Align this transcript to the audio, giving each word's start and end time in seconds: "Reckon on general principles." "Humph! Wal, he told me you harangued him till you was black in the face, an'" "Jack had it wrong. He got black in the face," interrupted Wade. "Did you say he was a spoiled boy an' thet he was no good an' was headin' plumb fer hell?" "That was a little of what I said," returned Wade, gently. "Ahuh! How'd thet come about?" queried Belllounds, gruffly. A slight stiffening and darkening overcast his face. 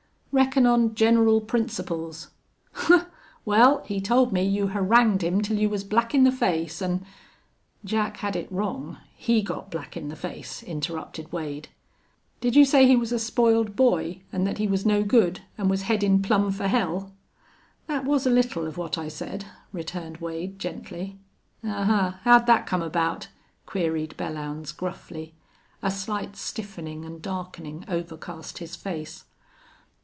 "Reckon 0.33 0.65
on 0.65 0.95
general 0.95 1.41
principles." 1.41 2.29
"Humph! 2.71 3.05
Wal, 3.43 3.83
he 3.83 3.99
told 3.99 4.31
me 4.31 4.41
you 4.41 4.67
harangued 4.67 5.21
him 5.23 5.41
till 5.41 5.57
you 5.59 5.69
was 5.69 5.83
black 5.83 6.15
in 6.15 6.23
the 6.23 6.31
face, 6.31 6.81
an'" 6.81 7.05
"Jack 7.85 8.15
had 8.17 8.37
it 8.37 8.49
wrong. 8.49 8.97
He 9.17 9.41
got 9.41 9.69
black 9.69 9.97
in 9.97 10.07
the 10.07 10.15
face," 10.15 10.63
interrupted 10.63 11.29
Wade. 11.33 11.67
"Did 12.39 12.55
you 12.55 12.63
say 12.63 12.87
he 12.87 12.95
was 12.95 13.11
a 13.11 13.19
spoiled 13.19 13.75
boy 13.75 14.21
an' 14.31 14.45
thet 14.45 14.57
he 14.57 14.67
was 14.69 14.85
no 14.85 15.03
good 15.03 15.41
an' 15.57 15.67
was 15.67 15.81
headin' 15.83 16.21
plumb 16.21 16.49
fer 16.49 16.67
hell?" 16.67 17.11
"That 17.87 18.05
was 18.05 18.25
a 18.25 18.29
little 18.31 18.65
of 18.65 18.77
what 18.77 18.97
I 18.97 19.09
said," 19.09 19.43
returned 19.73 20.19
Wade, 20.19 20.57
gently. 20.59 21.19
"Ahuh! 21.61 22.19
How'd 22.23 22.45
thet 22.47 22.65
come 22.65 22.81
about?" 22.81 23.27
queried 23.65 24.15
Belllounds, 24.17 24.71
gruffly. 24.71 25.33
A 25.83 25.91
slight 25.91 26.37
stiffening 26.37 27.03
and 27.03 27.21
darkening 27.21 27.83
overcast 27.89 28.59
his 28.59 28.77
face. 28.77 29.25